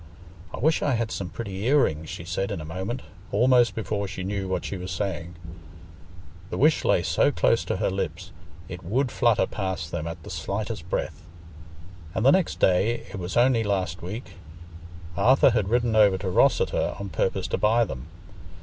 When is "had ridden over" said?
15.51-16.17